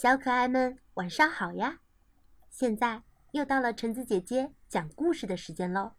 [0.00, 1.80] 小可爱们，晚上好呀！
[2.48, 3.02] 现在
[3.32, 5.94] 又到了橙子姐姐讲故事的时间喽。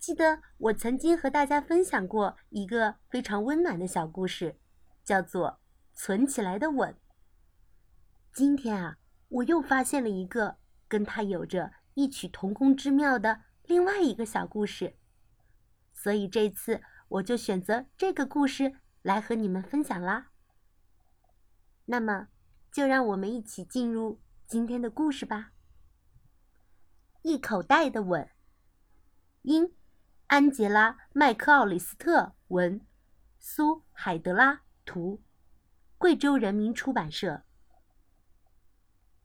[0.00, 4.58] 记得我曾经和大家分享过一个非常温暖的小故事，
[5.04, 5.48] 叫做
[5.94, 6.92] 《存起来的吻》。
[8.32, 8.98] 今天啊，
[9.28, 10.56] 我又发现了一个
[10.88, 14.96] 跟它有着异曲同工之妙的另外一个小故事，
[15.92, 20.32] 所以这次我就选择这个故事来和你们分享啦。
[21.84, 22.26] 那么。
[22.76, 25.52] 就让我们一起进入今天的故事吧。
[27.22, 28.28] 一口袋的吻，
[29.40, 29.74] 因
[30.26, 32.86] 安杰拉·麦克奥里斯特文，
[33.38, 35.22] 苏海德拉图，
[35.96, 37.44] 贵州人民出版社。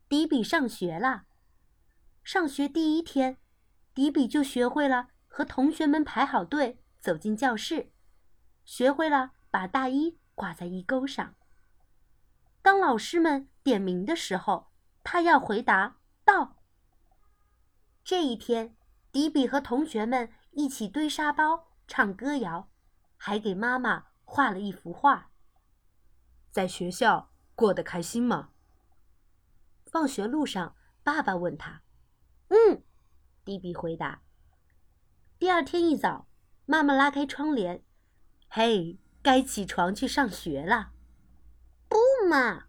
[0.07, 1.25] 迪比上学了。
[2.23, 3.35] 上学第一天，
[3.93, 7.91] 迪比就学会了和同学们排好队走进教室，
[8.63, 11.35] 学会了把大衣挂在衣钩上。
[12.61, 14.71] 当老师们点名的时候，
[15.03, 16.57] 他要回答“到”。
[18.03, 18.75] 这一天，
[19.11, 22.69] 迪比和同学们一起堆沙包、唱歌谣，
[23.17, 25.31] 还给妈妈画了一幅画。
[26.51, 28.49] 在学校过得开心吗？
[29.85, 31.81] 放学路上，爸爸问他
[32.49, 32.83] ：“嗯。”
[33.43, 34.21] 迪比回答。
[35.39, 36.27] 第二天一早，
[36.65, 37.83] 妈妈拉开窗帘
[38.47, 40.90] ：“嘿，该起床去上学了。”
[42.31, 42.67] 妈，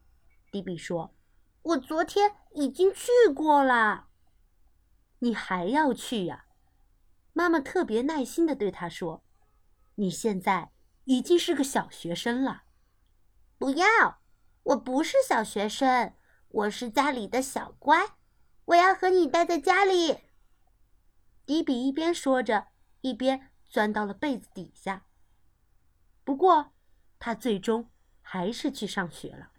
[0.50, 1.14] 迪比说
[1.62, 4.08] ：“我昨天已经去过了。”
[5.20, 6.46] 你还要去呀？
[7.32, 9.22] 妈妈特别耐心的对他说
[9.94, 10.72] ：“你现在
[11.04, 12.64] 已经是个小学生了。”
[13.56, 14.20] 不要，
[14.64, 16.12] 我不是小学生，
[16.48, 18.16] 我是家里的小乖，
[18.64, 20.18] 我要和你待在家里。
[21.46, 22.66] 迪比一边说着，
[23.00, 25.06] 一边钻到了被子底下。
[26.24, 26.72] 不过，
[27.20, 27.88] 他最终
[28.20, 29.50] 还是去上学了。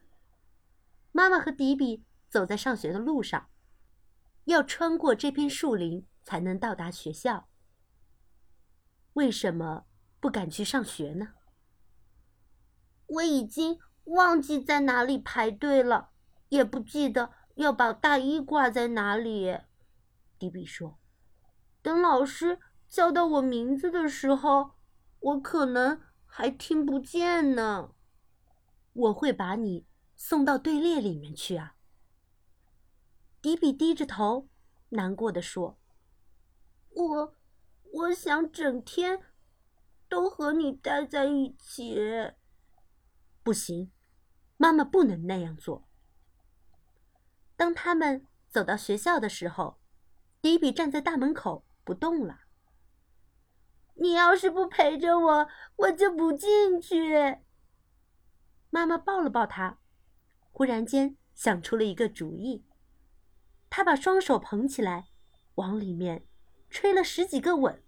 [1.15, 3.49] 妈妈和迪比走在上学的路上，
[4.45, 7.47] 要穿过这片树林才能到达学校。
[9.13, 9.85] 为什么
[10.19, 11.33] 不敢去上学呢？
[13.05, 16.09] 我已经忘记在哪里排队了，
[16.49, 19.55] 也不记得要把大衣挂在哪里。
[20.39, 20.97] 迪比说
[21.83, 22.59] ：“等老师
[22.89, 24.71] 叫到我名字的时候，
[25.19, 27.91] 我可能还听不见呢。”
[28.93, 29.85] 我会把你。
[30.25, 31.75] 送到队列里面去啊！
[33.41, 34.47] 迪比低着头，
[34.87, 35.77] 难过的说
[36.95, 37.35] ：“我，
[37.91, 39.19] 我想整天
[40.07, 41.97] 都和你待在一起。”
[43.43, 43.91] 不行，
[44.55, 45.89] 妈妈不能那样做。
[47.57, 49.81] 当他们走到学校的时候，
[50.41, 52.43] 迪比站在大门口不动了。
[53.95, 57.39] 你要是不陪着我，我就不进去。
[58.69, 59.79] 妈妈抱了抱他。
[60.55, 62.63] 忽然间想出了一个主意，
[63.71, 65.07] 他把双手捧起来，
[65.55, 66.27] 往里面
[66.69, 67.83] 吹了十几个吻，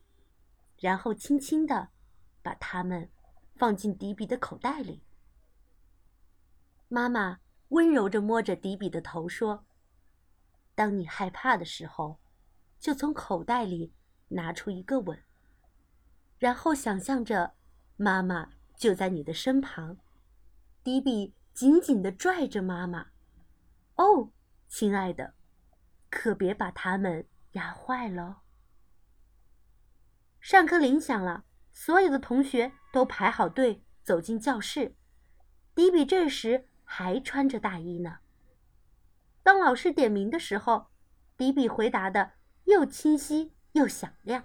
[0.80, 1.90] 然后轻轻的
[2.42, 3.12] 把它们
[3.56, 5.04] 放进迪比的口袋里。
[6.88, 9.68] 妈妈温柔着摸着迪比的头说
[10.74, 12.20] ：“当你害怕的时候，
[12.80, 13.94] 就从口袋里
[14.30, 15.24] 拿出一个吻，
[16.40, 17.54] 然后想象着
[17.96, 20.00] 妈妈就在你的身旁。”
[20.84, 21.36] 迪比。
[21.56, 23.08] 紧紧地拽着妈妈，
[23.96, 24.34] 哦，
[24.68, 25.36] 亲爱的，
[26.10, 28.42] 可别把它们压坏了。
[30.42, 34.98] 上课铃响了，所有的同学都排好队走进教室。
[35.74, 38.20] 迪比这时还穿着大衣呢。
[39.42, 40.88] 当老师点名的时候，
[41.38, 42.34] 迪比回答的
[42.66, 44.44] 又清晰又响亮。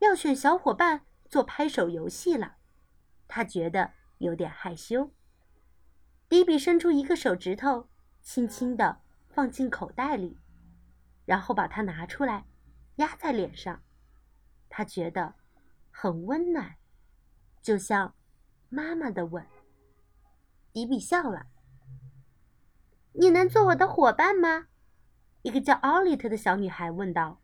[0.00, 2.56] 要选小伙伴做拍手游戏了，
[3.26, 5.14] 他觉得有点害羞。
[6.42, 7.88] 迪比伸出一个手指头，
[8.20, 10.36] 轻轻地放进口袋里，
[11.24, 12.46] 然后把它拿出来，
[12.96, 13.80] 压在脸上。
[14.68, 15.36] 他觉得
[15.92, 16.74] 很温暖，
[17.62, 18.16] 就像
[18.70, 19.46] 妈妈的吻。
[20.72, 21.46] 迪比笑了。
[23.14, 24.66] “你能做我的伙伴吗？”
[25.42, 27.40] 一个叫奥利特的小女孩问道。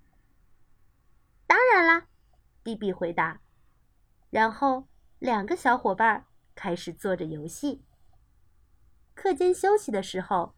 [1.46, 2.08] “当然啦！”
[2.64, 3.40] 迪比回答。
[4.30, 4.88] 然后
[5.20, 6.26] 两个小伙伴
[6.56, 7.84] 开始做着游戏。
[9.18, 10.54] 课间休息的时候，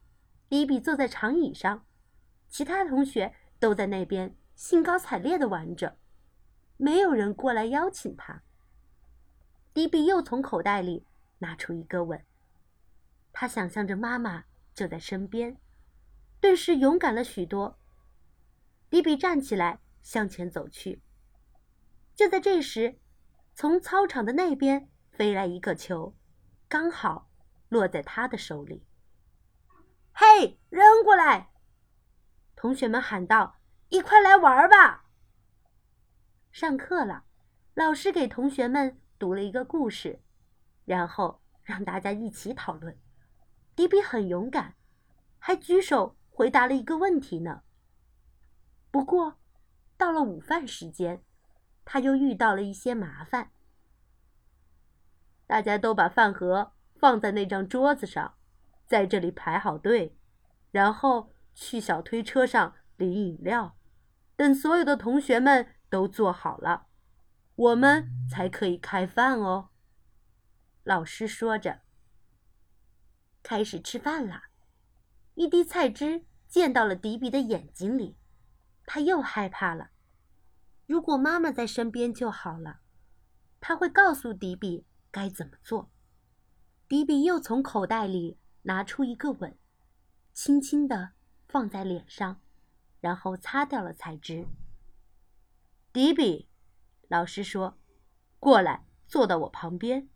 [0.50, 1.86] 迪比坐在长椅上，
[2.46, 5.96] 其他同学都在那边兴高采烈地玩着，
[6.76, 8.42] 没有人过来邀请他。
[9.72, 11.06] 迪比又从口袋里
[11.38, 12.22] 拿出一个吻，
[13.32, 15.56] 他想象着妈妈就在身边，
[16.38, 17.78] 顿时勇敢了许多。
[18.90, 21.00] 迪比站起来向前走去，
[22.14, 22.98] 就在这时，
[23.54, 26.14] 从操场的那边飞来一个球，
[26.68, 27.29] 刚好。
[27.70, 28.84] 落在他的手里。
[30.12, 31.48] 嘿，扔过来！”
[32.54, 33.56] 同学们喊道
[33.88, 35.06] ：“一块来玩吧！”
[36.52, 37.24] 上课了，
[37.72, 40.20] 老师给同学们读了一个故事，
[40.84, 42.98] 然后让大家一起讨论。
[43.74, 44.74] 迪比很勇敢，
[45.38, 47.62] 还举手回答了一个问题呢。
[48.90, 49.38] 不过，
[49.96, 51.24] 到了午饭时间，
[51.84, 53.52] 他又遇到了一些麻烦。
[55.46, 58.34] 大家都把饭盒放在那张桌子上，
[58.86, 60.14] 在这里排好队，
[60.70, 63.74] 然后去小推车上领饮料，
[64.36, 66.88] 等所有的同学们都坐好了，
[67.54, 69.70] 我们才可以开饭哦。
[70.84, 71.80] 老师说着。
[73.42, 74.42] 开始吃饭了，
[75.34, 78.18] 一滴菜汁溅到了迪比的眼睛里，
[78.84, 79.90] 他又害怕了。
[80.86, 82.80] 如果妈妈在身边就好了，
[83.58, 85.90] 他会告诉迪比该怎么做。
[86.90, 89.56] 迪比又从口袋里拿出一个吻，
[90.32, 91.12] 轻轻地
[91.46, 92.40] 放在脸上，
[92.98, 94.48] 然后擦掉了菜汁。
[95.92, 96.48] 迪比，
[97.06, 97.78] 老师说
[98.40, 100.08] ：“过来，坐到我旁边。”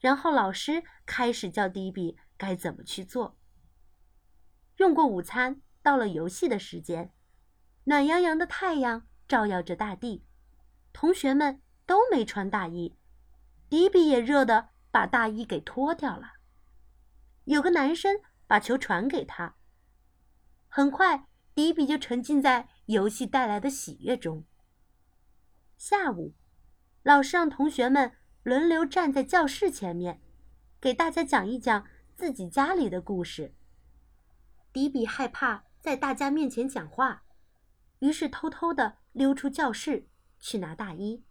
[0.00, 3.36] 然后老师开始教迪比该怎么去做。
[4.78, 7.12] 用过午餐，到了游戏的时间，
[7.84, 10.24] 暖洋洋的太阳照耀着大地，
[10.94, 12.96] 同学们都没穿大衣，
[13.68, 16.34] 迪比也热得把大衣给脱掉了。
[17.44, 19.56] 有个男生把球传给他，
[20.68, 24.44] 很快迪比就沉浸在游戏带来的喜悦中。
[25.76, 26.34] 下午，
[27.02, 28.14] 老师让同学们。
[28.44, 30.22] 轮流站在教室前面，
[30.80, 33.54] 给大家讲一讲自己家里的故事。
[34.72, 37.24] 迪比害怕在大家面前讲话，
[37.98, 40.08] 于是偷偷的溜出教室
[40.38, 41.22] 去拿大衣。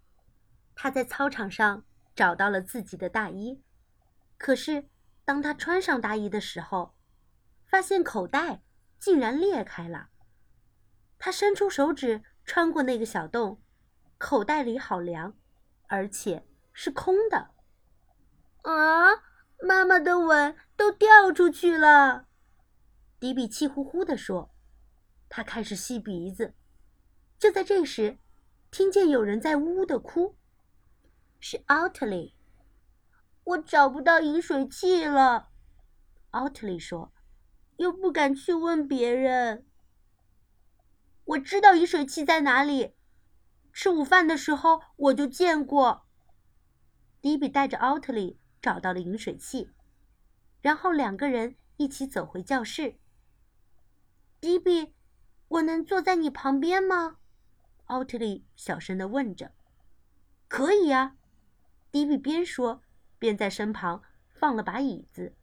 [0.75, 1.85] 他在操场上
[2.17, 3.61] 找到了自己的大衣，
[4.37, 4.89] 可是
[5.23, 6.95] 当他穿上大衣的时候，
[7.65, 8.63] 发现口袋
[8.99, 10.09] 竟然裂开了。
[11.19, 13.61] 他伸出手指穿过那个小洞，
[14.17, 15.37] 口袋里好凉，
[15.87, 16.43] 而且。
[16.79, 17.49] 是空的，
[18.61, 19.09] 啊！
[19.63, 22.27] 妈妈的吻都掉出去了，
[23.19, 24.53] 迪比气呼呼地说。
[25.27, 26.53] 他开始吸鼻子。
[27.39, 28.19] 就在这时，
[28.69, 30.36] 听见有人在呜呜的哭，
[31.39, 32.33] 是奥特利。
[33.43, 35.49] 我找不到饮水器了，
[36.31, 37.13] 奥特利说，
[37.77, 39.65] 又不敢去问别人。
[41.23, 42.93] 我知道饮水器在哪里，
[43.71, 46.05] 吃午饭的时候我就见过。
[47.21, 49.69] 迪比带着奥特利找到了饮水器，
[50.61, 52.99] 然后两个人一起走回教室。
[54.39, 54.93] 迪比，
[55.47, 57.17] 我能坐在你旁边吗？
[57.85, 59.51] 奥特利小声的问着。
[60.47, 61.17] 可以呀，
[61.91, 62.81] 迪比边说
[63.17, 65.35] 边在身旁放了把椅子。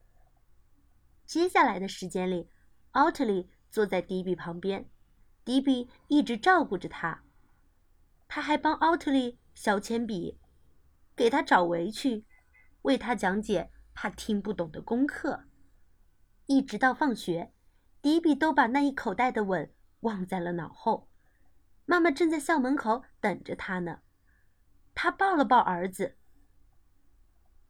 [1.25, 2.49] 接下来的时间里，
[2.93, 4.89] 奥特利坐在迪比旁边，
[5.45, 7.25] 迪比一直照顾着他，
[8.29, 10.39] 他还帮奥特利削铅笔。
[11.17, 12.25] 给他找围裙，
[12.83, 15.45] 为他讲解他听不懂的功课，
[16.47, 17.53] 一直到放学，
[18.03, 21.09] 迪比都把那一口袋的吻忘在了脑后。
[21.87, 24.01] 妈妈正在校门口等着他呢，
[24.95, 26.17] 他抱了抱儿子。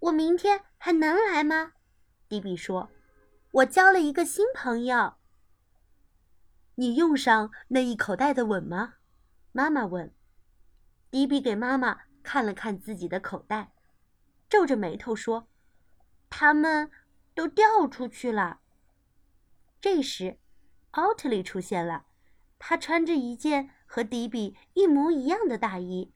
[0.05, 1.73] 我明天还能来吗？
[2.29, 2.91] 迪比说
[3.53, 5.15] ：“我交了一个新朋友。”
[6.77, 8.95] 你用上那一口袋的吻吗？
[9.53, 10.15] 妈妈问。
[11.11, 12.03] 迪比给妈妈。
[12.23, 13.75] 看了看自己的口袋，
[14.49, 15.47] 皱着眉头说
[16.31, 16.91] ：“他们
[17.35, 18.61] 都掉出去了。”
[19.79, 20.39] 这时，
[20.93, 22.07] 奥特利出现了，
[22.59, 26.15] 他穿着一件和迪比一模一样的大衣。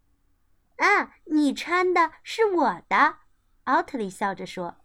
[0.80, 3.20] “啊，你穿的是我的！”
[3.64, 4.78] 奥特利笑着说，“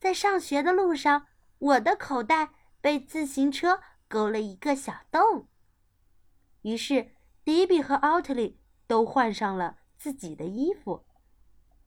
[0.00, 1.26] 在上学的路上，
[1.58, 2.50] 我的口袋
[2.80, 5.48] 被自行车勾了一个小洞。”
[6.62, 7.14] 于是，
[7.44, 8.60] 迪比和奥特利。
[8.86, 11.06] 都换上了自己的衣服。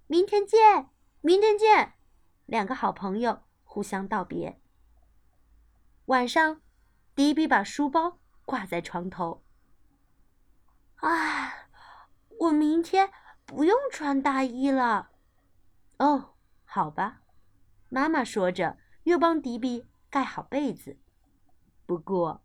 [0.08, 0.90] 明天见，
[1.22, 1.94] 明天见！
[2.48, 4.60] 两个好朋友互相道别。
[6.06, 6.62] 晚上，
[7.14, 9.44] 迪比把书包挂在床头。
[10.96, 11.70] 啊，
[12.40, 13.12] 我明天
[13.48, 15.10] 不用穿大衣了。
[15.98, 16.36] 哦，
[16.66, 17.22] 好吧，
[17.90, 20.98] 妈妈说着，又帮迪比盖好被子。
[21.86, 22.44] 不过，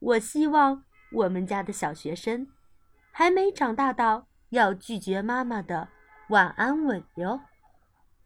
[0.00, 2.48] 我希望我们家的小学生。
[3.16, 5.88] 还没长大到要拒绝妈妈的
[6.30, 7.40] 晚安吻哟！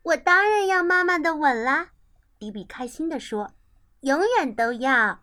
[0.03, 1.91] 我当然要妈妈的吻啦！
[2.39, 3.53] 迪比开心地说
[4.01, 5.21] ：“永远都要。”